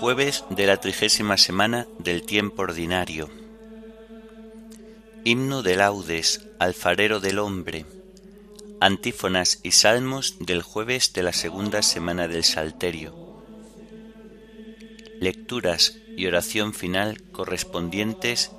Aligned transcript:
Jueves 0.00 0.46
de 0.48 0.66
la 0.66 0.78
trigésima 0.78 1.36
semana 1.36 1.86
del 1.98 2.22
tiempo 2.22 2.62
ordinario. 2.62 3.28
Himno 5.24 5.62
de 5.62 5.76
laudes, 5.76 6.46
alfarero 6.58 7.20
del 7.20 7.38
hombre. 7.38 7.84
Antífonas 8.80 9.60
y 9.62 9.72
salmos 9.72 10.36
del 10.40 10.62
jueves 10.62 11.12
de 11.12 11.22
la 11.22 11.34
segunda 11.34 11.82
semana 11.82 12.28
del 12.28 12.44
Salterio. 12.44 13.14
Lecturas 15.18 15.98
y 16.16 16.24
oración 16.24 16.72
final 16.72 17.20
correspondientes 17.30 18.52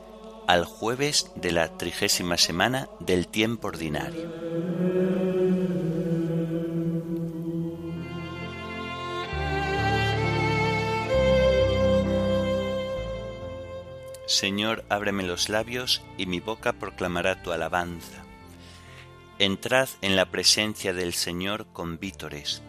al 0.48 0.66
jueves 0.66 1.31
de 1.34 1.53
la 1.53 1.76
trigésima 1.76 2.38
semana 2.38 2.88
del 3.00 3.28
tiempo 3.28 3.69
ordinario. 3.69 4.50
Señor, 14.32 14.86
ábreme 14.88 15.24
los 15.24 15.50
labios 15.50 16.02
y 16.18 16.26
mi 16.26 16.40
boca 16.40 16.72
proclamará 16.72 17.44
tu 17.44 17.52
alabanza. 17.52 18.24
Entrad 19.40 19.90
en 20.02 20.16
la 20.16 20.26
presencia 20.32 20.94
del 20.94 21.14
Señor 21.14 21.66
con 21.74 22.00
vítores. 22.00 22.62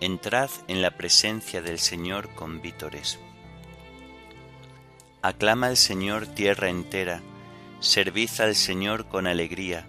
Entrad 0.00 0.48
en 0.66 0.80
la 0.80 0.92
presencia 0.92 1.60
del 1.60 1.78
Señor 1.78 2.34
con 2.34 2.62
vítores. 2.62 3.18
Aclama 5.20 5.66
al 5.66 5.76
Señor 5.76 6.26
tierra 6.26 6.70
entera, 6.70 7.20
servid 7.80 8.30
al 8.38 8.54
Señor 8.54 9.08
con 9.08 9.26
alegría, 9.26 9.86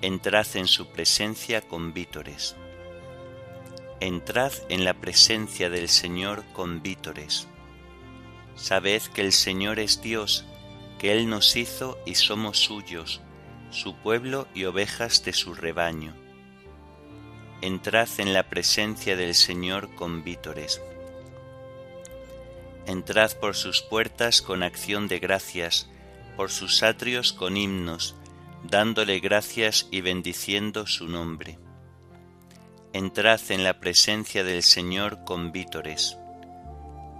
entrad 0.00 0.46
en 0.54 0.68
su 0.68 0.92
presencia 0.92 1.60
con 1.60 1.92
vítores. 1.92 2.54
Entrad 3.98 4.52
en 4.68 4.84
la 4.84 4.94
presencia 4.94 5.70
del 5.70 5.88
Señor 5.88 6.44
con 6.52 6.82
vítores 6.82 7.48
Sabed 8.54 9.02
que 9.14 9.22
el 9.22 9.32
Señor 9.32 9.78
es 9.78 10.02
Dios, 10.02 10.44
que 10.98 11.12
Él 11.12 11.28
nos 11.28 11.56
hizo 11.56 11.98
y 12.06 12.14
somos 12.14 12.58
suyos, 12.58 13.20
su 13.70 13.96
pueblo 13.96 14.46
y 14.54 14.64
ovejas 14.64 15.24
de 15.24 15.32
su 15.32 15.54
rebaño. 15.54 16.14
Entrad 17.60 18.08
en 18.18 18.32
la 18.32 18.48
presencia 18.48 19.16
del 19.16 19.34
Señor 19.34 19.94
con 19.94 20.22
vítores. 20.22 20.80
Entrad 22.86 23.32
por 23.38 23.54
sus 23.54 23.82
puertas 23.82 24.42
con 24.42 24.62
acción 24.62 25.08
de 25.08 25.18
gracias, 25.18 25.88
por 26.36 26.50
sus 26.50 26.82
atrios 26.82 27.32
con 27.32 27.56
himnos, 27.56 28.16
dándole 28.64 29.20
gracias 29.20 29.86
y 29.90 30.00
bendiciendo 30.00 30.86
su 30.86 31.08
nombre. 31.08 31.58
Entrad 32.92 33.40
en 33.48 33.64
la 33.64 33.80
presencia 33.80 34.44
del 34.44 34.62
Señor 34.62 35.24
con 35.24 35.52
vítores. 35.52 36.18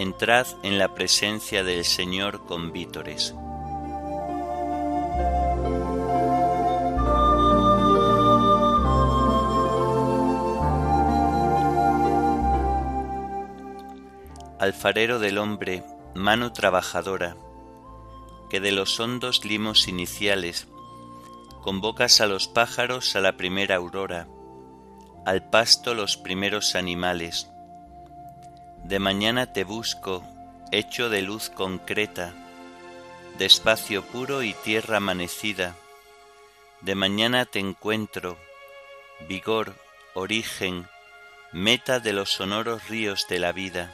entrad 0.00 0.46
en 0.62 0.78
la 0.78 0.94
presencia 0.94 1.64
del 1.64 1.84
Señor 1.84 2.46
con 2.46 2.72
vítores. 2.72 3.34
Alfarero 14.60 15.18
del 15.18 15.38
hombre, 15.38 15.82
mano 16.14 16.52
trabajadora, 16.52 17.36
que 18.48 18.60
de 18.60 18.70
los 18.70 19.00
hondos 19.00 19.44
limos 19.44 19.88
iniciales 19.88 20.68
convocas 21.60 22.20
a 22.20 22.26
los 22.26 22.46
pájaros 22.46 23.16
a 23.16 23.20
la 23.20 23.36
primera 23.36 23.74
aurora, 23.74 24.28
al 25.26 25.50
pasto 25.50 25.94
los 25.94 26.16
primeros 26.16 26.76
animales, 26.76 27.48
de 28.88 28.98
mañana 29.00 29.52
te 29.52 29.64
busco, 29.64 30.24
hecho 30.72 31.10
de 31.10 31.20
luz 31.20 31.50
concreta, 31.50 32.32
de 33.36 33.44
espacio 33.44 34.02
puro 34.02 34.42
y 34.42 34.54
tierra 34.54 34.96
amanecida. 34.96 35.76
De 36.80 36.94
mañana 36.94 37.44
te 37.44 37.58
encuentro, 37.58 38.38
vigor, 39.28 39.74
origen, 40.14 40.88
meta 41.52 42.00
de 42.00 42.14
los 42.14 42.30
sonoros 42.30 42.88
ríos 42.88 43.26
de 43.28 43.38
la 43.38 43.52
vida. 43.52 43.92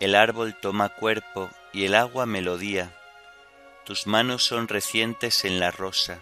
El 0.00 0.14
árbol 0.14 0.58
toma 0.58 0.88
cuerpo 0.88 1.50
y 1.70 1.84
el 1.84 1.96
agua 1.96 2.24
melodía. 2.24 2.96
Tus 3.84 4.06
manos 4.06 4.42
son 4.42 4.68
recientes 4.68 5.44
en 5.44 5.60
la 5.60 5.70
rosa. 5.70 6.20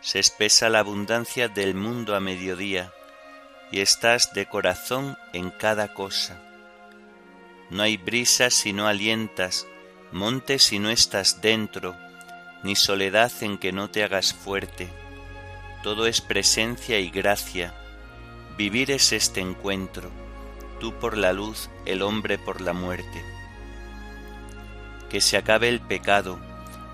Se 0.00 0.20
espesa 0.20 0.68
la 0.68 0.78
abundancia 0.78 1.48
del 1.48 1.74
mundo 1.74 2.14
a 2.14 2.20
mediodía 2.20 2.92
y 3.72 3.80
estás 3.80 4.34
de 4.34 4.46
corazón 4.46 5.16
en 5.32 5.50
cada 5.50 5.94
cosa. 5.94 6.38
No 7.70 7.82
hay 7.82 7.96
brisa 7.96 8.50
si 8.50 8.74
no 8.74 8.86
alientas, 8.86 9.66
monte 10.12 10.58
si 10.58 10.78
no 10.78 10.90
estás 10.90 11.40
dentro, 11.40 11.96
ni 12.62 12.76
soledad 12.76 13.32
en 13.40 13.56
que 13.56 13.72
no 13.72 13.90
te 13.90 14.04
hagas 14.04 14.34
fuerte. 14.34 14.88
Todo 15.82 16.06
es 16.06 16.20
presencia 16.20 17.00
y 17.00 17.08
gracia. 17.08 17.74
Vivir 18.58 18.90
es 18.90 19.10
este 19.12 19.40
encuentro, 19.40 20.10
tú 20.78 20.92
por 21.00 21.16
la 21.16 21.32
luz, 21.32 21.70
el 21.86 22.02
hombre 22.02 22.36
por 22.36 22.60
la 22.60 22.74
muerte. 22.74 23.24
Que 25.08 25.22
se 25.22 25.38
acabe 25.38 25.70
el 25.70 25.80
pecado, 25.80 26.38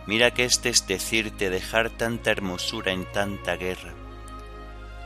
mira 0.07 0.33
que 0.33 0.45
este 0.45 0.69
es 0.69 0.87
decirte 0.87 1.51
dejar 1.51 1.91
tanta 1.91 2.31
hermosura 2.31 2.93
en 2.93 3.05
tanta 3.11 3.57
guerra 3.57 3.93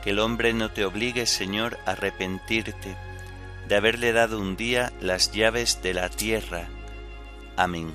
que 0.03 0.09
el 0.09 0.19
hombre 0.19 0.53
no 0.53 0.69
te 0.69 0.85
obligue, 0.85 1.25
Señor, 1.25 1.79
a 1.85 1.91
arrepentirte 1.91 2.95
de 3.67 3.75
haberle 3.75 4.11
dado 4.11 4.39
un 4.39 4.57
día 4.57 4.91
las 4.99 5.31
llaves 5.31 5.81
de 5.81 5.93
la 5.93 6.09
tierra. 6.09 6.67
Amén. 7.55 7.93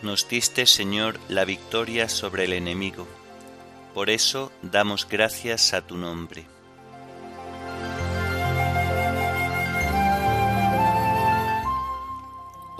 Nos 0.00 0.26
diste, 0.28 0.64
Señor, 0.64 1.20
la 1.28 1.44
victoria 1.44 2.08
sobre 2.08 2.44
el 2.44 2.54
enemigo. 2.54 3.06
Por 3.92 4.08
eso 4.08 4.50
damos 4.62 5.06
gracias 5.06 5.74
a 5.74 5.82
tu 5.82 5.98
nombre. 5.98 6.46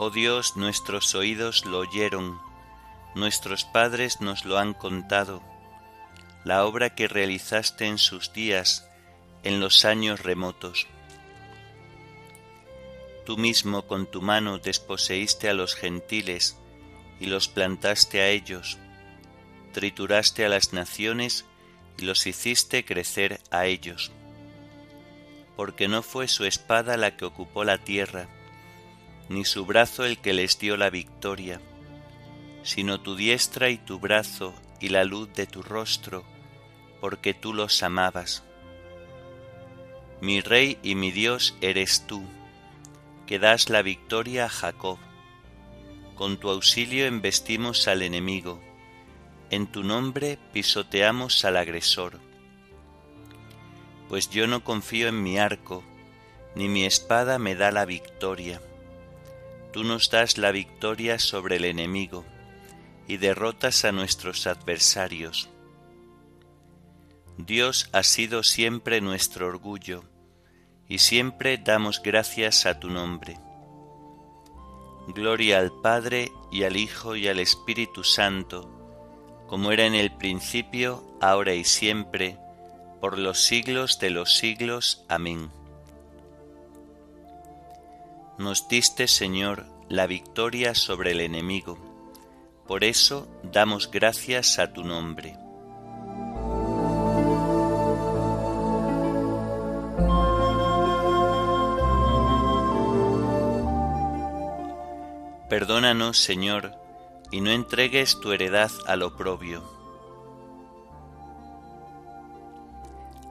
Oh 0.00 0.10
Dios, 0.10 0.56
nuestros 0.56 1.16
oídos 1.16 1.64
lo 1.64 1.80
oyeron, 1.80 2.40
nuestros 3.16 3.64
padres 3.64 4.20
nos 4.20 4.44
lo 4.44 4.56
han 4.56 4.72
contado, 4.72 5.42
la 6.44 6.64
obra 6.64 6.94
que 6.94 7.08
realizaste 7.08 7.86
en 7.86 7.98
sus 7.98 8.32
días, 8.32 8.88
en 9.42 9.58
los 9.58 9.84
años 9.84 10.22
remotos. 10.22 10.86
Tú 13.26 13.38
mismo 13.38 13.88
con 13.88 14.06
tu 14.06 14.22
mano 14.22 14.58
desposeíste 14.58 15.48
a 15.48 15.52
los 15.52 15.74
gentiles 15.74 16.56
y 17.18 17.26
los 17.26 17.48
plantaste 17.48 18.20
a 18.20 18.28
ellos, 18.28 18.78
trituraste 19.72 20.44
a 20.44 20.48
las 20.48 20.72
naciones 20.72 21.44
y 21.98 22.04
los 22.04 22.24
hiciste 22.28 22.84
crecer 22.84 23.40
a 23.50 23.66
ellos. 23.66 24.12
Porque 25.56 25.88
no 25.88 26.04
fue 26.04 26.28
su 26.28 26.44
espada 26.44 26.96
la 26.96 27.16
que 27.16 27.24
ocupó 27.24 27.64
la 27.64 27.78
tierra, 27.78 28.28
ni 29.28 29.44
su 29.44 29.66
brazo 29.66 30.04
el 30.04 30.18
que 30.18 30.32
les 30.32 30.58
dio 30.58 30.76
la 30.76 30.90
victoria, 30.90 31.60
sino 32.62 33.00
tu 33.00 33.14
diestra 33.14 33.70
y 33.70 33.78
tu 33.78 33.98
brazo 33.98 34.54
y 34.80 34.88
la 34.88 35.04
luz 35.04 35.32
de 35.34 35.46
tu 35.46 35.62
rostro, 35.62 36.24
porque 37.00 37.34
tú 37.34 37.52
los 37.54 37.82
amabas. 37.82 38.44
Mi 40.20 40.40
Rey 40.40 40.78
y 40.82 40.94
mi 40.94 41.12
Dios 41.12 41.56
eres 41.60 42.06
tú, 42.06 42.24
que 43.26 43.38
das 43.38 43.68
la 43.68 43.82
victoria 43.82 44.46
a 44.46 44.48
Jacob. 44.48 44.98
Con 46.14 46.38
tu 46.38 46.50
auxilio 46.50 47.06
embestimos 47.06 47.86
al 47.86 48.02
enemigo, 48.02 48.60
en 49.50 49.66
tu 49.66 49.84
nombre 49.84 50.38
pisoteamos 50.52 51.44
al 51.44 51.56
agresor. 51.56 52.18
Pues 54.08 54.30
yo 54.30 54.46
no 54.46 54.64
confío 54.64 55.08
en 55.08 55.22
mi 55.22 55.38
arco, 55.38 55.84
ni 56.54 56.68
mi 56.68 56.84
espada 56.84 57.38
me 57.38 57.54
da 57.54 57.70
la 57.70 57.84
victoria. 57.84 58.60
Tú 59.72 59.84
nos 59.84 60.10
das 60.10 60.38
la 60.38 60.50
victoria 60.50 61.18
sobre 61.18 61.56
el 61.56 61.64
enemigo 61.64 62.24
y 63.06 63.16
derrotas 63.16 63.84
a 63.84 63.92
nuestros 63.92 64.46
adversarios. 64.46 65.48
Dios 67.36 67.88
ha 67.92 68.02
sido 68.02 68.42
siempre 68.42 69.00
nuestro 69.00 69.46
orgullo, 69.46 70.04
y 70.88 70.98
siempre 70.98 71.58
damos 71.58 72.02
gracias 72.02 72.66
a 72.66 72.80
tu 72.80 72.88
nombre. 72.90 73.38
Gloria 75.08 75.58
al 75.58 75.72
Padre 75.80 76.32
y 76.50 76.64
al 76.64 76.76
Hijo 76.76 77.14
y 77.16 77.28
al 77.28 77.38
Espíritu 77.38 78.04
Santo, 78.04 78.74
como 79.46 79.72
era 79.72 79.86
en 79.86 79.94
el 79.94 80.14
principio, 80.16 81.16
ahora 81.20 81.54
y 81.54 81.64
siempre, 81.64 82.38
por 83.00 83.18
los 83.18 83.38
siglos 83.40 83.98
de 83.98 84.10
los 84.10 84.34
siglos. 84.34 85.04
Amén. 85.08 85.50
Nos 88.38 88.68
diste, 88.68 89.08
Señor, 89.08 89.66
la 89.88 90.06
victoria 90.06 90.76
sobre 90.76 91.10
el 91.10 91.20
enemigo, 91.20 91.76
por 92.68 92.84
eso 92.84 93.26
damos 93.42 93.90
gracias 93.90 94.60
a 94.60 94.72
tu 94.72 94.84
nombre. 94.84 95.36
Perdónanos, 105.48 106.18
Señor, 106.18 106.74
y 107.32 107.40
no 107.40 107.50
entregues 107.50 108.20
tu 108.20 108.32
heredad 108.32 108.70
al 108.86 109.02
oprobio. 109.02 109.64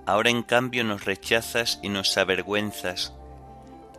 Ahora 0.06 0.32
en 0.32 0.44
cambio 0.44 0.84
nos 0.84 1.06
rechazas 1.06 1.80
y 1.84 1.90
nos 1.90 2.18
avergüenzas, 2.18 3.14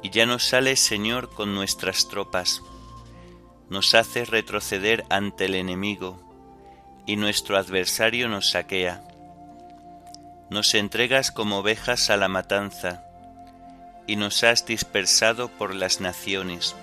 y 0.02 0.10
ya 0.10 0.26
no 0.26 0.38
sales, 0.38 0.80
Señor, 0.80 1.30
con 1.30 1.54
nuestras 1.54 2.08
tropas. 2.08 2.62
Nos 3.68 3.94
haces 3.94 4.28
retroceder 4.28 5.04
ante 5.10 5.46
el 5.46 5.54
enemigo, 5.54 6.22
y 7.06 7.16
nuestro 7.16 7.56
adversario 7.56 8.28
nos 8.28 8.50
saquea. 8.50 9.02
Nos 10.50 10.74
entregas 10.74 11.30
como 11.30 11.58
ovejas 11.58 12.10
a 12.10 12.16
la 12.16 12.28
matanza, 12.28 13.04
y 14.06 14.16
nos 14.16 14.44
has 14.44 14.66
dispersado 14.66 15.48
por 15.48 15.74
las 15.74 16.00
naciones 16.00 16.74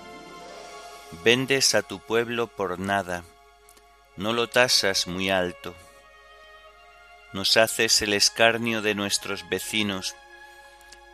Vendes 1.24 1.76
a 1.76 1.82
tu 1.82 2.00
pueblo 2.00 2.48
por 2.48 2.80
nada, 2.80 3.24
no 4.18 4.34
lo 4.34 4.50
tasas 4.50 5.08
muy 5.08 5.30
alto. 5.30 5.76
Nos 7.32 7.58
haces 7.58 8.02
el 8.02 8.14
escarnio 8.14 8.82
de 8.82 8.96
nuestros 8.96 9.48
vecinos, 9.50 10.16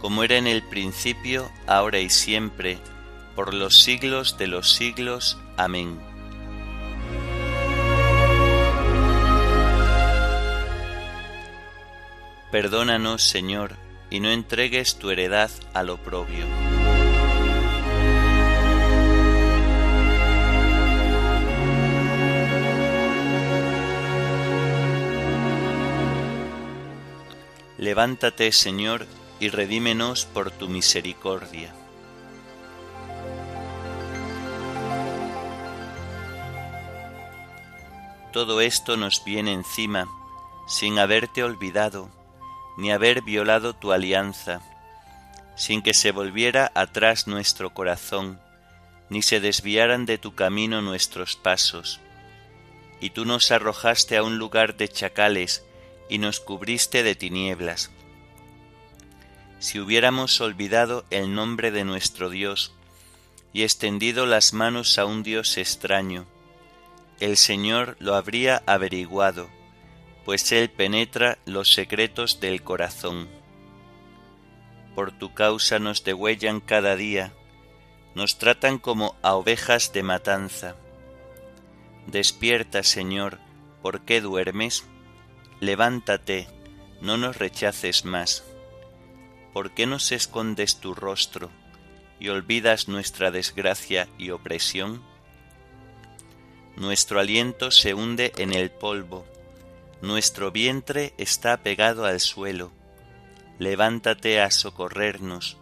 como 0.00 0.24
era 0.24 0.36
en 0.36 0.46
el 0.46 0.62
principio, 0.62 1.50
ahora 1.66 1.98
y 1.98 2.10
siempre, 2.10 2.78
por 3.34 3.54
los 3.54 3.82
siglos 3.82 4.38
de 4.38 4.46
los 4.46 4.72
siglos. 4.72 5.38
Amén. 5.56 5.98
Perdónanos, 12.50 13.22
Señor, 13.22 13.76
y 14.08 14.20
no 14.20 14.30
entregues 14.30 14.96
tu 14.96 15.10
heredad 15.10 15.50
al 15.74 15.90
oprobio. 15.90 16.46
Levántate, 27.78 28.52
Señor, 28.52 29.06
y 29.40 29.48
redímenos 29.48 30.24
por 30.26 30.50
tu 30.50 30.68
misericordia. 30.68 31.74
Todo 38.32 38.60
esto 38.60 38.96
nos 38.96 39.24
viene 39.24 39.52
encima, 39.52 40.08
sin 40.66 40.98
haberte 40.98 41.42
olvidado, 41.42 42.10
ni 42.76 42.92
haber 42.92 43.22
violado 43.22 43.74
tu 43.74 43.92
alianza, 43.92 44.60
sin 45.56 45.80
que 45.80 45.94
se 45.94 46.12
volviera 46.12 46.70
atrás 46.74 47.26
nuestro 47.26 47.72
corazón, 47.72 48.38
ni 49.08 49.22
se 49.22 49.40
desviaran 49.40 50.04
de 50.04 50.18
tu 50.18 50.34
camino 50.34 50.82
nuestros 50.82 51.36
pasos. 51.36 52.00
Y 53.00 53.10
tú 53.10 53.24
nos 53.24 53.50
arrojaste 53.50 54.16
a 54.16 54.22
un 54.22 54.36
lugar 54.38 54.76
de 54.76 54.88
chacales, 54.88 55.64
y 56.08 56.18
nos 56.18 56.40
cubriste 56.40 57.02
de 57.02 57.14
tinieblas. 57.14 57.90
Si 59.58 59.80
hubiéramos 59.80 60.40
olvidado 60.40 61.04
el 61.10 61.34
nombre 61.34 61.70
de 61.70 61.84
nuestro 61.84 62.28
Dios 62.28 62.72
y 63.52 63.62
extendido 63.62 64.26
las 64.26 64.52
manos 64.52 64.98
a 64.98 65.06
un 65.06 65.22
Dios 65.22 65.56
extraño, 65.56 66.26
el 67.20 67.38
Señor 67.38 67.96
lo 67.98 68.14
habría 68.14 68.62
averiguado, 68.66 69.48
pues 70.26 70.52
Él 70.52 70.68
penetra 70.68 71.38
los 71.46 71.72
secretos 71.72 72.40
del 72.40 72.62
corazón. 72.62 73.28
Por 74.94 75.12
tu 75.12 75.32
causa 75.32 75.78
nos 75.78 76.04
degüellan 76.04 76.60
cada 76.60 76.94
día, 76.96 77.32
nos 78.14 78.38
tratan 78.38 78.78
como 78.78 79.14
a 79.22 79.34
ovejas 79.34 79.92
de 79.92 80.02
matanza. 80.02 80.76
Despierta, 82.06 82.82
Señor, 82.82 83.38
¿por 83.82 84.02
qué 84.02 84.20
duermes? 84.20 84.84
Levántate, 85.60 86.46
no 87.00 87.16
nos 87.16 87.38
rechaces 87.38 88.04
más. 88.04 88.44
¿Por 89.56 89.70
qué 89.70 89.86
nos 89.86 90.12
escondes 90.12 90.80
tu 90.80 90.92
rostro 90.92 91.48
y 92.20 92.28
olvidas 92.28 92.88
nuestra 92.88 93.30
desgracia 93.30 94.06
y 94.18 94.28
opresión? 94.28 95.02
Nuestro 96.76 97.20
aliento 97.20 97.70
se 97.70 97.94
hunde 97.94 98.34
en 98.36 98.52
el 98.52 98.70
polvo, 98.70 99.24
nuestro 100.02 100.52
vientre 100.52 101.14
está 101.16 101.56
pegado 101.62 102.04
al 102.04 102.20
suelo. 102.20 102.70
Levántate 103.58 104.42
a 104.42 104.50
socorrernos, 104.50 105.56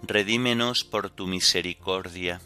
redímenos 0.00 0.84
por 0.84 1.10
tu 1.10 1.26
misericordia. 1.26 2.40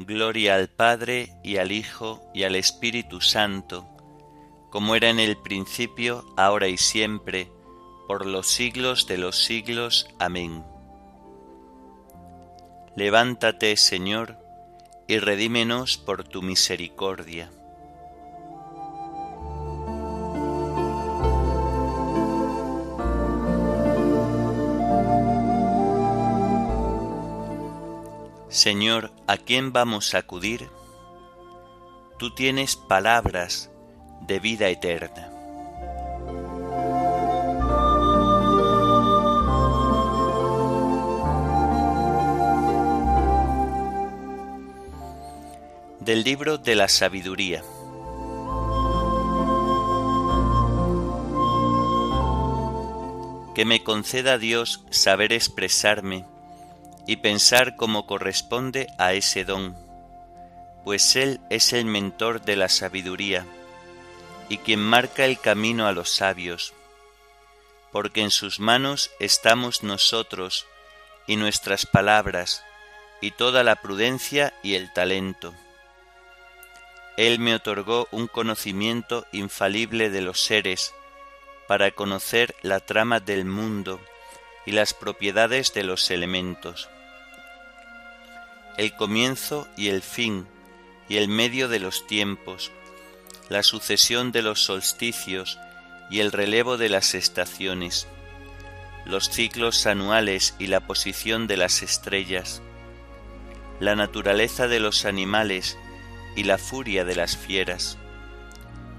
Gloria 0.00 0.56
al 0.56 0.68
Padre 0.68 1.36
y 1.44 1.58
al 1.58 1.70
Hijo 1.70 2.20
y 2.34 2.42
al 2.42 2.56
Espíritu 2.56 3.20
Santo, 3.20 3.86
como 4.70 4.96
era 4.96 5.08
en 5.08 5.20
el 5.20 5.36
principio, 5.36 6.24
ahora 6.36 6.66
y 6.66 6.78
siempre, 6.78 7.53
por 8.06 8.26
los 8.26 8.48
siglos 8.48 9.06
de 9.06 9.18
los 9.18 9.44
siglos. 9.44 10.08
Amén. 10.18 10.64
Levántate, 12.96 13.76
Señor, 13.76 14.38
y 15.06 15.18
redímenos 15.18 15.98
por 15.98 16.24
tu 16.24 16.42
misericordia. 16.42 17.50
Señor, 28.48 29.10
¿a 29.26 29.36
quién 29.36 29.72
vamos 29.72 30.14
a 30.14 30.18
acudir? 30.18 30.70
Tú 32.20 32.32
tienes 32.36 32.76
palabras 32.76 33.72
de 34.28 34.38
vida 34.38 34.68
eterna. 34.68 35.33
Del 46.04 46.22
libro 46.22 46.58
de 46.58 46.74
la 46.74 46.88
sabiduría. 46.88 47.62
Que 53.54 53.64
me 53.64 53.82
conceda 53.82 54.36
Dios 54.36 54.84
saber 54.90 55.32
expresarme 55.32 56.26
y 57.06 57.16
pensar 57.16 57.76
como 57.76 58.06
corresponde 58.06 58.88
a 58.98 59.14
ese 59.14 59.46
don, 59.46 59.74
pues 60.84 61.16
Él 61.16 61.40
es 61.48 61.72
el 61.72 61.86
mentor 61.86 62.42
de 62.42 62.56
la 62.56 62.68
sabiduría 62.68 63.46
y 64.50 64.58
quien 64.58 64.80
marca 64.80 65.24
el 65.24 65.40
camino 65.40 65.86
a 65.86 65.92
los 65.92 66.10
sabios, 66.10 66.74
porque 67.92 68.20
en 68.20 68.30
sus 68.30 68.60
manos 68.60 69.10
estamos 69.20 69.82
nosotros 69.82 70.66
y 71.26 71.36
nuestras 71.36 71.86
palabras 71.86 72.62
y 73.22 73.30
toda 73.30 73.64
la 73.64 73.76
prudencia 73.76 74.52
y 74.62 74.74
el 74.74 74.92
talento. 74.92 75.54
Él 77.16 77.38
me 77.38 77.54
otorgó 77.54 78.08
un 78.10 78.26
conocimiento 78.26 79.26
infalible 79.30 80.10
de 80.10 80.20
los 80.20 80.40
seres 80.40 80.94
para 81.68 81.92
conocer 81.92 82.54
la 82.62 82.80
trama 82.80 83.20
del 83.20 83.44
mundo 83.44 84.00
y 84.66 84.72
las 84.72 84.94
propiedades 84.94 85.72
de 85.74 85.84
los 85.84 86.10
elementos. 86.10 86.88
El 88.76 88.94
comienzo 88.96 89.68
y 89.76 89.88
el 89.88 90.02
fin, 90.02 90.48
y 91.08 91.18
el 91.18 91.28
medio 91.28 91.68
de 91.68 91.78
los 91.78 92.06
tiempos, 92.06 92.72
la 93.48 93.62
sucesión 93.62 94.32
de 94.32 94.42
los 94.42 94.64
solsticios 94.64 95.58
y 96.10 96.20
el 96.20 96.32
relevo 96.32 96.76
de 96.76 96.88
las 96.88 97.14
estaciones, 97.14 98.08
los 99.04 99.30
ciclos 99.30 99.86
anuales 99.86 100.54
y 100.58 100.66
la 100.66 100.80
posición 100.80 101.46
de 101.46 101.58
las 101.58 101.82
estrellas, 101.82 102.62
la 103.80 103.94
naturaleza 103.94 104.66
de 104.66 104.80
los 104.80 105.04
animales 105.04 105.76
y 106.36 106.44
la 106.44 106.58
furia 106.58 107.04
de 107.04 107.16
las 107.16 107.36
fieras, 107.36 107.98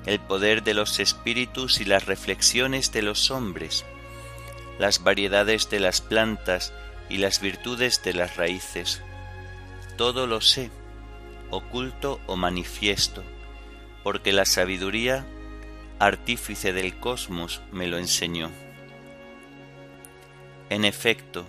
el 0.06 0.20
poder 0.20 0.64
de 0.64 0.74
los 0.74 1.00
espíritus 1.00 1.82
y 1.82 1.86
las 1.86 2.06
reflexiones 2.06 2.92
de 2.92 3.02
los 3.02 3.32
hombres, 3.32 3.86
las 4.80 5.04
variedades 5.04 5.70
de 5.70 5.80
las 5.80 6.02
plantas 6.02 6.74
y 7.10 7.18
las 7.18 7.42
virtudes 7.42 8.04
de 8.04 8.14
las 8.14 8.38
raíces, 8.38 9.02
todo 9.98 10.28
lo 10.28 10.42
sé, 10.42 10.70
oculto 11.50 12.20
o 12.28 12.36
manifiesto, 12.36 13.24
porque 14.04 14.34
la 14.34 14.46
sabiduría, 14.46 15.26
artífice 16.00 16.74
del 16.74 17.00
cosmos, 17.00 17.62
me 17.72 17.88
lo 17.88 17.98
enseñó. 17.98 18.52
En 20.70 20.84
efecto, 20.84 21.46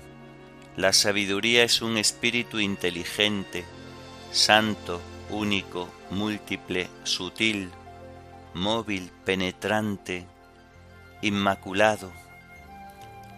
la 0.77 0.93
sabiduría 0.93 1.65
es 1.65 1.83
un 1.83 1.97
espíritu 1.97 2.61
inteligente, 2.61 3.65
santo, 4.31 5.01
único, 5.31 5.89
múltiple, 6.11 6.89
sutil, 7.05 7.71
móvil, 8.55 9.11
penetrante, 9.25 10.27
inmaculado, 11.23 12.13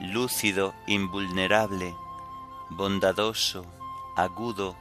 lúcido, 0.01 0.75
invulnerable, 0.87 1.95
bondadoso, 2.71 3.65
agudo, 4.17 4.77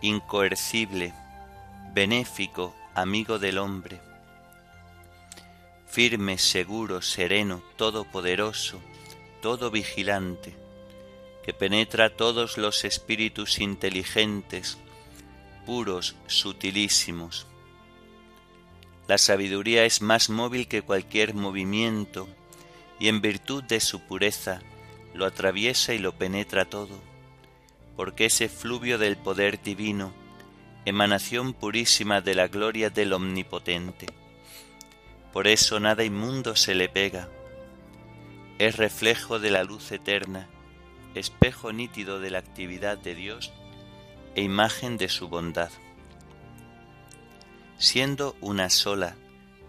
incoercible, 0.00 1.14
benéfico, 1.94 2.74
amigo 2.94 3.38
del 3.38 3.58
hombre, 3.58 4.00
firme, 5.86 6.38
seguro, 6.38 7.02
sereno, 7.02 7.62
todopoderoso, 7.76 8.80
todo 9.40 9.70
vigilante, 9.70 10.54
que 11.42 11.52
penetra 11.52 12.08
todos 12.16 12.56
los 12.56 12.84
espíritus 12.84 13.58
inteligentes, 13.58 14.78
puros, 15.64 16.16
sutilísimos. 16.26 17.46
La 19.08 19.18
sabiduría 19.18 19.84
es 19.84 20.02
más 20.02 20.30
móvil 20.30 20.68
que 20.68 20.82
cualquier 20.82 21.34
movimiento, 21.34 22.28
y 22.98 23.08
en 23.08 23.20
virtud 23.20 23.64
de 23.64 23.80
su 23.80 24.00
pureza 24.00 24.62
lo 25.14 25.26
atraviesa 25.26 25.92
y 25.92 25.98
lo 25.98 26.12
penetra 26.12 26.64
todo 26.64 27.12
porque 27.96 28.26
ese 28.26 28.48
fluvio 28.48 28.98
del 28.98 29.16
poder 29.16 29.62
divino, 29.62 30.12
emanación 30.84 31.52
purísima 31.52 32.20
de 32.20 32.34
la 32.34 32.48
gloria 32.48 32.90
del 32.90 33.12
Omnipotente. 33.12 34.06
Por 35.32 35.46
eso 35.46 35.80
nada 35.80 36.04
inmundo 36.04 36.56
se 36.56 36.74
le 36.74 36.88
pega. 36.88 37.28
Es 38.58 38.76
reflejo 38.76 39.38
de 39.38 39.50
la 39.50 39.64
luz 39.64 39.92
eterna, 39.92 40.48
espejo 41.14 41.72
nítido 41.72 42.20
de 42.20 42.30
la 42.30 42.38
actividad 42.38 42.98
de 42.98 43.14
Dios 43.14 43.52
e 44.34 44.42
imagen 44.42 44.96
de 44.98 45.08
su 45.08 45.28
bondad. 45.28 45.70
Siendo 47.78 48.36
una 48.40 48.70
sola, 48.70 49.16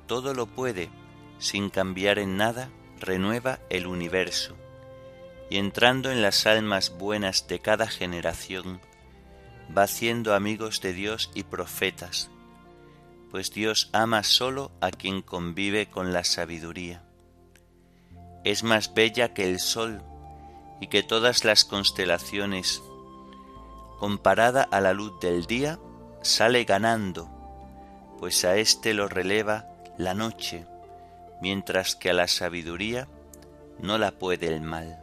todo 0.08 0.34
lo 0.34 0.46
puede, 0.46 0.89
sin 1.39 1.70
cambiar 1.70 2.20
en 2.20 2.38
nada, 2.38 2.70
renueva 3.00 3.60
el 3.70 3.88
universo 3.88 4.55
y 5.53 5.58
entrando 5.58 6.12
en 6.12 6.24
las 6.24 6.48
almas 6.48 6.98
buenas 6.98 7.48
de 7.48 7.60
cada 7.60 7.88
generación, 7.88 8.82
va 9.75 9.84
haciendo 9.84 10.34
amigos 10.34 10.82
de 10.82 10.93
Dios 10.93 11.29
y 11.36 11.43
profetas, 11.43 12.32
pues 13.29 13.51
Dios 13.51 13.89
ama 13.93 14.24
solo 14.24 14.72
a 14.82 14.89
quien 14.89 15.22
convive 15.22 15.91
con 15.91 16.12
la 16.12 16.24
sabiduría. 16.24 17.03
Es 18.43 18.63
más 18.63 18.96
bella 18.96 19.36
que 19.36 19.50
el 19.50 19.60
sol 19.60 20.01
y 20.82 20.88
que 20.88 21.03
todas 21.03 21.46
las 21.46 21.65
constelaciones. 21.65 22.82
Comparada 24.03 24.63
a 24.63 24.81
la 24.81 24.91
luz 24.91 25.17
del 25.22 25.45
día, 25.45 25.79
sale 26.22 26.65
ganando, 26.65 27.29
pues 28.19 28.43
a 28.43 28.57
éste 28.57 28.93
lo 28.93 29.07
releva 29.07 29.69
la 29.98 30.13
noche, 30.13 30.65
mientras 31.41 31.95
que 31.95 32.10
a 32.10 32.13
la 32.13 32.27
sabiduría 32.27 33.07
no 33.79 33.98
la 33.98 34.12
puede 34.12 34.48
el 34.48 34.60
mal. 34.60 35.00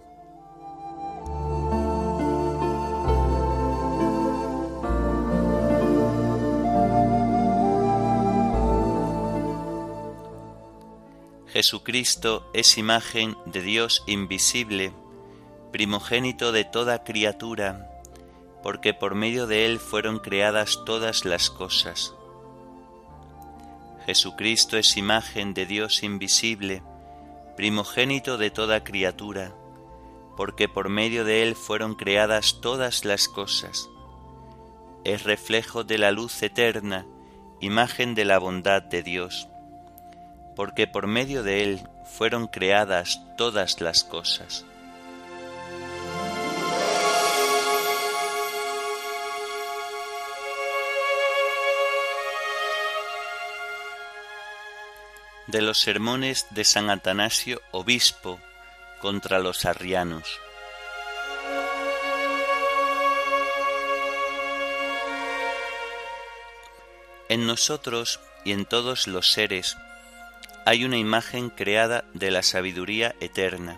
Jesucristo 11.46 12.50
es 12.52 12.76
imagen 12.76 13.34
de 13.46 13.62
Dios 13.62 14.02
invisible, 14.06 14.92
primogénito 15.72 16.52
de 16.52 16.64
toda 16.64 17.02
criatura, 17.02 17.86
porque 18.62 18.94
por 18.94 19.14
medio 19.14 19.46
de 19.46 19.66
Él 19.66 19.78
fueron 19.78 20.18
creadas 20.18 20.78
todas 20.84 21.24
las 21.24 21.50
cosas. 21.50 22.14
Jesucristo 24.06 24.76
es 24.76 24.96
imagen 24.96 25.54
de 25.54 25.66
Dios 25.66 26.02
invisible, 26.02 26.82
primogénito 27.56 28.38
de 28.38 28.50
toda 28.50 28.82
criatura, 28.84 29.52
porque 30.36 30.68
por 30.68 30.88
medio 30.88 31.24
de 31.24 31.42
Él 31.42 31.54
fueron 31.54 31.94
creadas 31.94 32.60
todas 32.60 33.04
las 33.04 33.28
cosas. 33.28 33.88
Es 35.04 35.24
reflejo 35.24 35.84
de 35.84 35.98
la 35.98 36.10
luz 36.10 36.42
eterna, 36.42 37.06
imagen 37.60 38.14
de 38.14 38.24
la 38.24 38.38
bondad 38.38 38.82
de 38.82 39.02
Dios 39.02 39.48
porque 40.60 40.86
por 40.86 41.06
medio 41.06 41.42
de 41.42 41.62
él 41.62 41.80
fueron 42.04 42.46
creadas 42.46 43.22
todas 43.38 43.80
las 43.80 44.04
cosas. 44.04 44.66
De 55.50 55.62
los 55.62 55.80
sermones 55.80 56.46
de 56.50 56.62
San 56.62 56.90
Atanasio, 56.90 57.60
obispo, 57.72 58.38
contra 59.00 59.40
los 59.40 59.64
arrianos. 59.64 60.38
En 67.28 67.48
nosotros 67.48 68.20
y 68.44 68.52
en 68.52 68.64
todos 68.64 69.08
los 69.08 69.32
seres 69.32 69.76
hay 70.66 70.84
una 70.84 70.98
imagen 70.98 71.50
creada 71.50 72.04
de 72.14 72.30
la 72.30 72.44
sabiduría 72.44 73.16
eterna. 73.18 73.76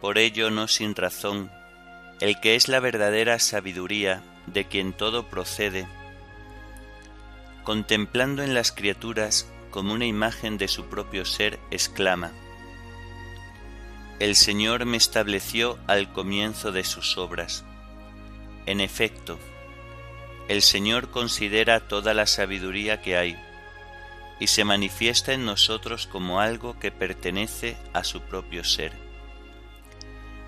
Por 0.00 0.16
ello, 0.16 0.50
no 0.50 0.68
sin 0.68 0.94
razón, 0.94 1.50
el 2.20 2.40
que 2.40 2.54
es 2.54 2.66
la 2.68 2.80
verdadera 2.80 3.38
sabiduría 3.40 4.22
de 4.46 4.64
quien 4.64 4.94
todo 4.94 5.28
procede, 5.28 5.86
contemplando 7.62 8.42
en 8.42 8.54
las 8.54 8.72
criaturas 8.72 9.46
como 9.70 9.94
una 9.94 10.06
imagen 10.06 10.58
de 10.58 10.68
su 10.68 10.86
propio 10.86 11.24
ser, 11.24 11.58
exclama, 11.70 12.32
El 14.18 14.36
Señor 14.36 14.84
me 14.84 14.96
estableció 14.96 15.78
al 15.86 16.12
comienzo 16.12 16.72
de 16.72 16.84
sus 16.84 17.16
obras. 17.16 17.64
En 18.66 18.80
efecto, 18.80 19.38
el 20.48 20.62
Señor 20.62 21.10
considera 21.10 21.88
toda 21.88 22.12
la 22.12 22.26
sabiduría 22.26 23.00
que 23.00 23.16
hay, 23.16 23.38
y 24.40 24.48
se 24.48 24.64
manifiesta 24.64 25.32
en 25.32 25.44
nosotros 25.44 26.06
como 26.06 26.40
algo 26.40 26.78
que 26.78 26.90
pertenece 26.90 27.76
a 27.92 28.04
su 28.04 28.20
propio 28.22 28.64
ser. 28.64 28.92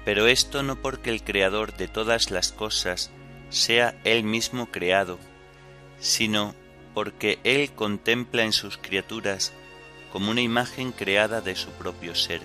Pero 0.05 0.27
esto 0.27 0.63
no 0.63 0.77
porque 0.77 1.11
el 1.11 1.23
Creador 1.23 1.77
de 1.77 1.89
todas 1.89 2.31
las 2.31 2.53
cosas 2.53 3.13
sea 3.51 3.95
Él 4.05 4.25
mismo 4.25 4.71
creado, 4.71 5.19
sino 6.01 6.55
porque 6.95 7.39
Él 7.45 7.73
contempla 7.73 8.43
en 8.43 8.53
sus 8.53 8.77
criaturas 8.77 9.53
como 10.13 10.31
una 10.31 10.41
imagen 10.43 10.93
creada 10.93 11.41
de 11.41 11.57
su 11.57 11.71
propio 11.71 12.15
ser. 12.15 12.43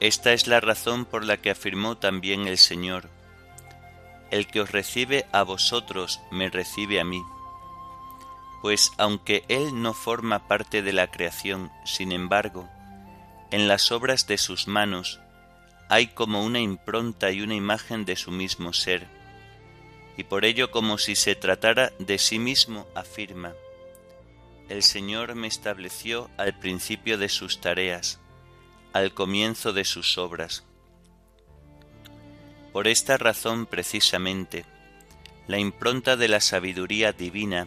Esta 0.00 0.32
es 0.32 0.46
la 0.46 0.60
razón 0.60 1.04
por 1.04 1.24
la 1.24 1.36
que 1.36 1.50
afirmó 1.50 1.96
también 1.96 2.46
el 2.46 2.58
Señor, 2.58 3.08
El 4.30 4.46
que 4.46 4.60
os 4.60 4.70
recibe 4.70 5.26
a 5.32 5.42
vosotros 5.42 6.20
me 6.30 6.48
recibe 6.50 7.00
a 7.00 7.04
mí. 7.04 7.22
Pues 8.62 8.92
aunque 8.96 9.44
Él 9.48 9.82
no 9.82 9.92
forma 9.92 10.46
parte 10.46 10.82
de 10.82 10.92
la 10.92 11.10
creación, 11.10 11.70
sin 11.84 12.12
embargo, 12.12 12.68
en 13.50 13.66
las 13.66 13.90
obras 13.90 14.26
de 14.26 14.38
sus 14.38 14.68
manos 14.68 15.20
hay 15.88 16.06
como 16.06 16.44
una 16.44 16.60
impronta 16.60 17.32
y 17.32 17.40
una 17.40 17.56
imagen 17.56 18.04
de 18.04 18.14
su 18.14 18.30
mismo 18.30 18.72
ser, 18.72 19.08
y 20.16 20.24
por 20.24 20.44
ello 20.44 20.70
como 20.70 20.98
si 20.98 21.16
se 21.16 21.34
tratara 21.34 21.92
de 21.98 22.18
sí 22.18 22.38
mismo 22.38 22.86
afirma, 22.94 23.54
el 24.68 24.82
Señor 24.82 25.34
me 25.34 25.48
estableció 25.48 26.30
al 26.36 26.56
principio 26.58 27.18
de 27.18 27.28
sus 27.28 27.60
tareas, 27.60 28.20
al 28.92 29.12
comienzo 29.14 29.72
de 29.72 29.84
sus 29.84 30.16
obras. 30.16 30.64
Por 32.72 32.86
esta 32.86 33.16
razón 33.16 33.66
precisamente, 33.66 34.64
la 35.48 35.58
impronta 35.58 36.16
de 36.16 36.28
la 36.28 36.40
sabiduría 36.40 37.12
divina 37.12 37.66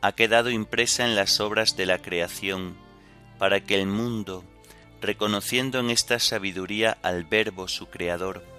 ha 0.00 0.12
quedado 0.12 0.48
impresa 0.50 1.04
en 1.04 1.14
las 1.14 1.40
obras 1.40 1.76
de 1.76 1.84
la 1.84 1.98
creación, 1.98 2.76
para 3.38 3.60
que 3.60 3.74
el 3.74 3.86
mundo, 3.86 4.44
reconociendo 5.02 5.80
en 5.80 5.90
esta 5.90 6.18
sabiduría 6.18 6.96
al 7.02 7.24
Verbo 7.24 7.68
su 7.68 7.88
Creador, 7.90 8.53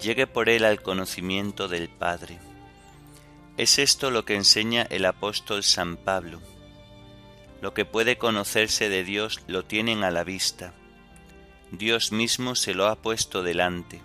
llegue 0.00 0.26
por 0.26 0.48
él 0.48 0.64
al 0.64 0.82
conocimiento 0.82 1.68
del 1.68 1.88
Padre. 1.88 2.38
Es 3.56 3.78
esto 3.78 4.10
lo 4.10 4.24
que 4.24 4.34
enseña 4.34 4.82
el 4.90 5.04
apóstol 5.06 5.62
San 5.62 5.96
Pablo. 5.96 6.40
Lo 7.62 7.72
que 7.72 7.84
puede 7.84 8.18
conocerse 8.18 8.88
de 8.88 9.02
Dios 9.04 9.42
lo 9.46 9.64
tienen 9.64 10.04
a 10.04 10.10
la 10.10 10.24
vista. 10.24 10.74
Dios 11.70 12.12
mismo 12.12 12.54
se 12.54 12.74
lo 12.74 12.86
ha 12.86 12.96
puesto 12.96 13.42
delante. 13.42 14.00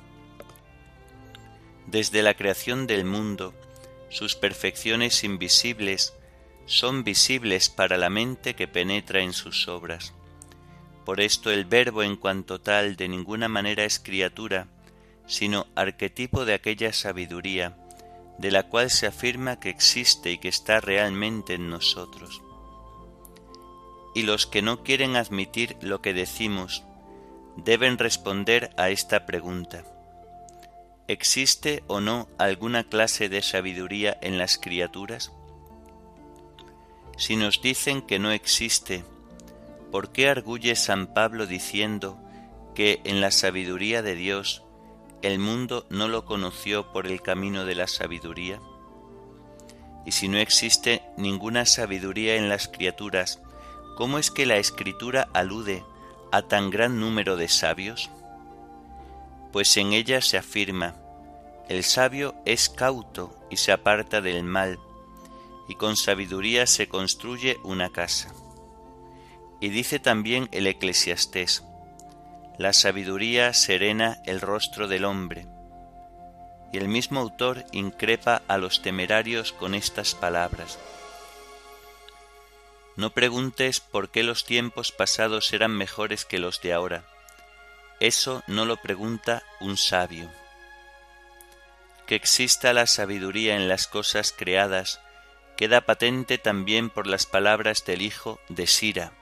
Desde 1.87 2.23
la 2.23 2.33
creación 2.35 2.87
del 2.87 3.03
mundo, 3.03 3.53
sus 4.09 4.35
perfecciones 4.35 5.23
invisibles 5.23 6.13
son 6.65 7.03
visibles 7.03 7.69
para 7.69 7.97
la 7.97 8.09
mente 8.09 8.55
que 8.55 8.67
penetra 8.67 9.21
en 9.21 9.33
sus 9.33 9.67
obras. 9.67 10.13
Por 11.05 11.19
esto 11.19 11.51
el 11.51 11.65
Verbo 11.65 12.03
en 12.03 12.15
cuanto 12.15 12.61
tal 12.61 12.95
de 12.95 13.09
ninguna 13.09 13.49
manera 13.49 13.83
es 13.83 13.99
criatura, 13.99 14.67
sino 15.31 15.65
arquetipo 15.75 16.43
de 16.43 16.53
aquella 16.53 16.91
sabiduría, 16.91 17.77
de 18.37 18.51
la 18.51 18.63
cual 18.63 18.91
se 18.91 19.07
afirma 19.07 19.61
que 19.61 19.69
existe 19.69 20.29
y 20.29 20.39
que 20.39 20.49
está 20.49 20.81
realmente 20.81 21.53
en 21.53 21.69
nosotros. 21.69 22.41
Y 24.13 24.23
los 24.23 24.45
que 24.45 24.61
no 24.61 24.83
quieren 24.83 25.15
admitir 25.15 25.77
lo 25.79 26.01
que 26.01 26.13
decimos, 26.13 26.83
deben 27.55 27.97
responder 27.97 28.71
a 28.75 28.89
esta 28.89 29.25
pregunta. 29.25 29.85
¿Existe 31.07 31.85
o 31.87 32.01
no 32.01 32.27
alguna 32.37 32.83
clase 32.83 33.29
de 33.29 33.41
sabiduría 33.41 34.17
en 34.21 34.37
las 34.37 34.57
criaturas? 34.57 35.31
Si 37.15 37.37
nos 37.37 37.61
dicen 37.61 38.01
que 38.01 38.19
no 38.19 38.31
existe, 38.31 39.05
¿por 39.93 40.11
qué 40.11 40.27
arguye 40.27 40.75
San 40.75 41.07
Pablo 41.07 41.45
diciendo 41.45 42.19
que 42.75 42.99
en 43.05 43.21
la 43.21 43.31
sabiduría 43.31 44.01
de 44.01 44.15
Dios 44.15 44.63
el 45.21 45.39
mundo 45.39 45.85
no 45.89 46.07
lo 46.07 46.25
conoció 46.25 46.91
por 46.91 47.07
el 47.07 47.21
camino 47.21 47.65
de 47.65 47.75
la 47.75 47.87
sabiduría? 47.87 48.59
Y 50.05 50.11
si 50.11 50.27
no 50.27 50.37
existe 50.37 51.03
ninguna 51.17 51.65
sabiduría 51.65 52.35
en 52.35 52.49
las 52.49 52.67
criaturas, 52.67 53.39
¿cómo 53.97 54.17
es 54.17 54.31
que 54.31 54.45
la 54.45 54.57
Escritura 54.57 55.29
alude 55.33 55.83
a 56.31 56.41
tan 56.41 56.69
gran 56.71 56.99
número 56.99 57.37
de 57.37 57.47
sabios? 57.47 58.09
Pues 59.51 59.75
en 59.77 59.93
ella 59.93 60.21
se 60.21 60.37
afirma, 60.37 60.95
el 61.69 61.83
sabio 61.83 62.35
es 62.45 62.69
cauto 62.69 63.33
y 63.49 63.57
se 63.57 63.71
aparta 63.71 64.21
del 64.21 64.43
mal, 64.43 64.79
y 65.67 65.75
con 65.75 65.95
sabiduría 65.95 66.65
se 66.67 66.87
construye 66.87 67.59
una 67.63 67.89
casa. 67.89 68.33
Y 69.59 69.69
dice 69.69 69.99
también 69.99 70.49
el 70.51 70.67
eclesiastés, 70.67 71.63
la 72.57 72.73
sabiduría 72.73 73.53
serena 73.53 74.19
el 74.25 74.41
rostro 74.41 74.87
del 74.87 75.05
hombre. 75.05 75.47
Y 76.71 76.77
el 76.77 76.87
mismo 76.87 77.19
autor 77.19 77.65
increpa 77.71 78.41
a 78.47 78.57
los 78.57 78.81
temerarios 78.81 79.51
con 79.51 79.75
estas 79.75 80.15
palabras. 80.15 80.79
No 82.95 83.11
preguntes 83.11 83.79
por 83.79 84.11
qué 84.11 84.23
los 84.23 84.45
tiempos 84.45 84.91
pasados 84.91 85.53
eran 85.53 85.71
mejores 85.71 86.25
que 86.25 86.39
los 86.39 86.61
de 86.61 86.73
ahora. 86.73 87.03
Eso 87.99 88.43
no 88.47 88.65
lo 88.65 88.77
pregunta 88.77 89.43
un 89.59 89.77
sabio. 89.77 90.29
Que 92.07 92.15
exista 92.15 92.73
la 92.73 92.87
sabiduría 92.87 93.55
en 93.55 93.67
las 93.67 93.87
cosas 93.87 94.33
creadas 94.37 94.99
queda 95.61 95.81
patente 95.81 96.39
también 96.39 96.89
por 96.89 97.05
las 97.05 97.27
palabras 97.27 97.85
del 97.85 98.01
Hijo 98.01 98.39
de 98.49 98.65
Sira. 98.65 99.13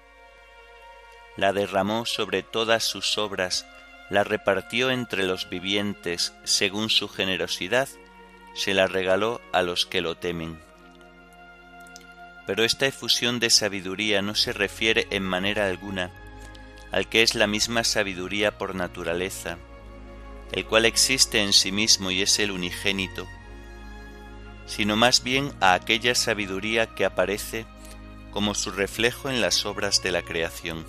La 1.38 1.54
derramó 1.54 2.06
sobre 2.06 2.44
todas 2.44 2.84
sus 2.84 3.18
obras, 3.18 3.66
la 4.10 4.24
repartió 4.24 4.92
entre 4.92 5.24
los 5.24 5.50
vivientes 5.50 6.34
según 6.44 6.90
su 6.90 7.08
generosidad, 7.08 7.88
se 8.56 8.74
la 8.74 8.88
regaló 8.88 9.40
a 9.54 9.62
los 9.62 9.86
que 9.86 10.02
lo 10.02 10.16
temen. 10.16 10.60
Pero 12.48 12.64
esta 12.64 12.88
efusión 12.88 13.40
de 13.40 13.50
sabiduría 13.50 14.22
no 14.22 14.36
se 14.36 14.54
refiere 14.54 15.08
en 15.12 15.24
manera 15.24 15.68
alguna 15.68 16.12
al 16.92 17.08
que 17.08 17.22
es 17.22 17.36
la 17.36 17.48
misma 17.48 17.84
sabiduría 17.84 18.58
por 18.58 18.76
naturaleza, 18.76 19.58
el 20.52 20.66
cual 20.66 20.86
existe 20.86 21.42
en 21.44 21.54
sí 21.54 21.72
mismo 21.72 22.12
y 22.12 22.22
es 22.22 22.40
el 22.40 22.52
unigénito, 22.52 23.28
sino 24.66 24.96
más 24.96 25.24
bien 25.24 25.54
a 25.62 25.74
aquella 25.74 26.16
sabiduría 26.16 26.88
que 26.96 27.06
aparece 27.06 27.66
como 28.32 28.56
su 28.56 28.72
reflejo 28.72 29.30
en 29.30 29.42
las 29.42 29.66
obras 29.66 30.02
de 30.04 30.12
la 30.12 30.22
creación. 30.22 30.86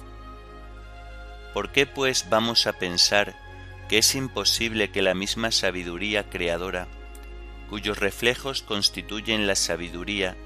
¿Por 1.52 1.72
qué 1.72 1.86
pues 1.86 2.28
vamos 2.30 2.66
a 2.66 2.72
pensar 2.72 3.34
que 3.88 3.98
es 3.98 4.14
imposible 4.14 4.90
que 4.90 5.02
la 5.02 5.14
misma 5.14 5.50
sabiduría 5.50 6.30
creadora, 6.30 6.86
cuyos 7.68 7.98
reflejos 7.98 8.62
constituyen 8.62 9.46
la 9.46 9.56
sabiduría 9.56 10.36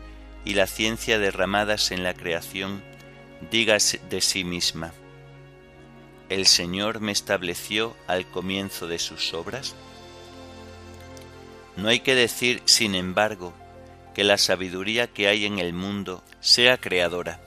y 0.44 0.54
la 0.54 0.66
ciencia 0.66 1.18
derramadas 1.18 1.90
en 1.90 2.02
la 2.02 2.14
creación, 2.14 2.82
diga 3.50 3.76
de 4.08 4.20
sí 4.20 4.44
misma, 4.44 4.92
¿el 6.28 6.46
Señor 6.46 7.00
me 7.00 7.12
estableció 7.12 7.96
al 8.06 8.26
comienzo 8.26 8.86
de 8.86 8.98
sus 8.98 9.34
obras? 9.34 9.74
No 11.76 11.88
hay 11.88 12.00
que 12.00 12.14
decir, 12.14 12.62
sin 12.64 12.94
embargo, 12.94 13.52
que 14.14 14.24
la 14.24 14.38
sabiduría 14.38 15.08
que 15.08 15.28
hay 15.28 15.44
en 15.44 15.58
el 15.58 15.72
mundo 15.72 16.22
sea 16.40 16.78
creadora. 16.78 17.40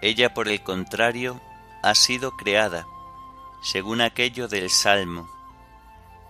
Ella, 0.00 0.34
por 0.34 0.48
el 0.48 0.62
contrario, 0.62 1.40
ha 1.82 1.94
sido 1.94 2.36
creada, 2.36 2.86
según 3.62 4.00
aquello 4.00 4.48
del 4.48 4.70
Salmo. 4.70 5.28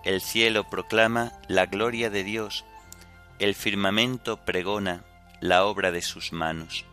El 0.03 0.21
cielo 0.21 0.63
proclama 0.69 1.33
la 1.47 1.65
gloria 1.65 2.09
de 2.09 2.23
Dios, 2.23 2.65
el 3.39 3.55
firmamento 3.55 4.37
pregona 4.45 5.03
la 5.41 5.65
obra 5.65 5.91
de 5.91 6.01
sus 6.01 6.33
manos. 6.33 6.85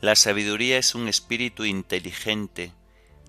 La 0.00 0.16
sabiduría 0.16 0.76
es 0.76 0.94
un 0.94 1.08
espíritu 1.08 1.64
inteligente, 1.64 2.72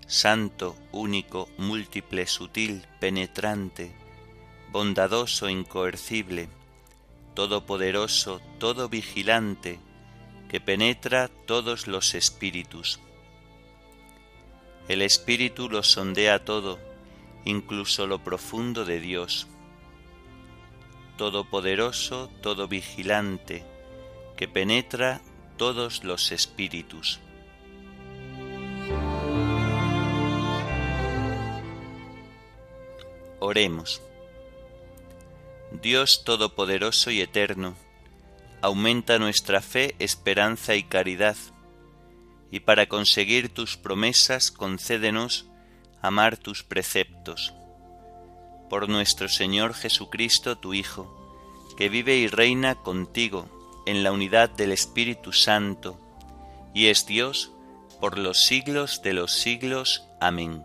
santo, 0.06 0.76
único, 0.92 1.48
múltiple, 1.56 2.26
sutil, 2.26 2.84
penetrante, 3.00 3.94
bondadoso, 4.76 5.48
incoercible, 5.48 6.50
todopoderoso, 7.32 8.42
todo 8.58 8.90
vigilante, 8.90 9.80
que 10.50 10.60
penetra 10.60 11.28
todos 11.46 11.86
los 11.86 12.14
espíritus. 12.14 13.00
El 14.86 15.00
espíritu 15.00 15.70
lo 15.70 15.82
sondea 15.82 16.44
todo, 16.44 16.78
incluso 17.46 18.06
lo 18.06 18.18
profundo 18.22 18.84
de 18.84 19.00
Dios. 19.00 19.46
Todopoderoso, 21.16 22.28
todo 22.42 22.68
vigilante, 22.68 23.64
que 24.36 24.46
penetra 24.46 25.22
todos 25.56 26.04
los 26.04 26.32
espíritus. 26.32 27.18
Oremos. 33.40 34.02
Dios 35.72 36.24
Todopoderoso 36.24 37.10
y 37.10 37.20
Eterno, 37.20 37.74
aumenta 38.62 39.18
nuestra 39.18 39.60
fe, 39.60 39.94
esperanza 39.98 40.74
y 40.74 40.84
caridad, 40.84 41.36
y 42.50 42.60
para 42.60 42.86
conseguir 42.86 43.52
tus 43.52 43.76
promesas 43.76 44.50
concédenos 44.50 45.46
amar 46.00 46.36
tus 46.36 46.62
preceptos. 46.62 47.52
Por 48.70 48.88
nuestro 48.88 49.28
Señor 49.28 49.74
Jesucristo, 49.74 50.56
tu 50.56 50.72
Hijo, 50.72 51.12
que 51.76 51.88
vive 51.88 52.16
y 52.16 52.28
reina 52.28 52.76
contigo 52.76 53.48
en 53.86 54.02
la 54.02 54.12
unidad 54.12 54.50
del 54.50 54.72
Espíritu 54.72 55.32
Santo, 55.32 56.00
y 56.74 56.86
es 56.86 57.06
Dios 57.06 57.52
por 58.00 58.18
los 58.18 58.38
siglos 58.38 59.02
de 59.02 59.14
los 59.14 59.32
siglos. 59.32 60.04
Amén. 60.20 60.64